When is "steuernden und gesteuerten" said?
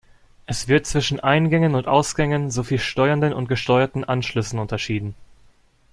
2.79-4.03